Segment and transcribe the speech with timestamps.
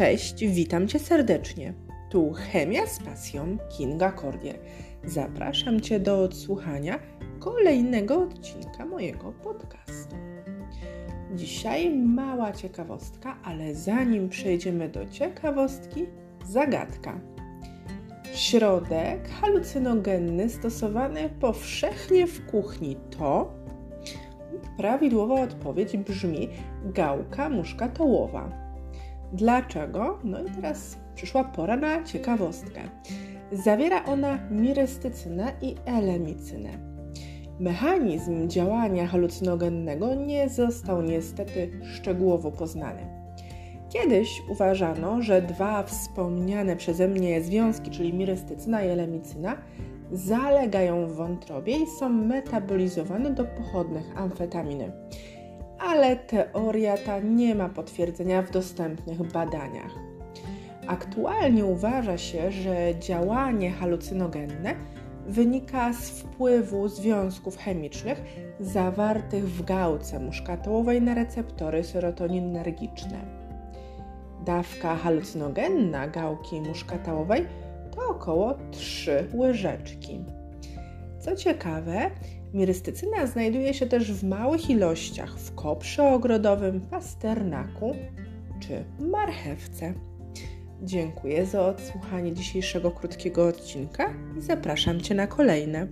[0.00, 1.74] Cześć, witam Cię serdecznie.
[2.10, 4.58] Tu Chemia z pasją Kinga Cordier.
[5.04, 6.98] Zapraszam Cię do odsłuchania
[7.38, 10.16] kolejnego odcinka mojego podcastu.
[11.34, 16.06] Dzisiaj mała ciekawostka, ale zanim przejdziemy do ciekawostki,
[16.46, 17.20] zagadka.
[18.34, 23.54] Środek halucynogenny stosowany powszechnie w kuchni to
[24.76, 26.48] Prawidłowa odpowiedź brzmi
[26.84, 28.69] gałka muszkatołowa.
[29.32, 30.18] Dlaczego?
[30.24, 32.80] No i teraz przyszła pora na ciekawostkę.
[33.52, 36.70] Zawiera ona mirestycynę i elemicynę.
[37.60, 43.06] Mechanizm działania halucynogennego nie został niestety szczegółowo poznany.
[43.88, 49.56] Kiedyś uważano, że dwa wspomniane przeze mnie związki, czyli mirestycyna i elemicyna,
[50.12, 54.92] zalegają w wątrobie i są metabolizowane do pochodnych amfetaminy
[55.80, 59.92] ale teoria ta nie ma potwierdzenia w dostępnych badaniach.
[60.86, 64.74] Aktualnie uważa się, że działanie halucynogenne
[65.26, 68.22] wynika z wpływu związków chemicznych
[68.60, 73.40] zawartych w gałce muszkatołowej na receptory serotoninergiczne.
[74.44, 77.46] Dawka halucynogenna gałki muszkatołowej
[77.96, 80.24] to około 3 łyżeczki.
[81.18, 82.10] Co ciekawe,
[82.54, 87.94] Mirystycyna znajduje się też w małych ilościach w koprze ogrodowym, pasternaku
[88.60, 89.94] czy marchewce.
[90.82, 95.86] Dziękuję za odsłuchanie dzisiejszego krótkiego odcinka i zapraszam Cię na kolejne.